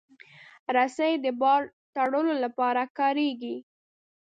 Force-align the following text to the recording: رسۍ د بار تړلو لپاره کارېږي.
رسۍ 0.75 1.13
د 1.25 1.27
بار 1.41 1.61
تړلو 1.95 2.33
لپاره 2.43 2.81
کارېږي. 2.99 3.55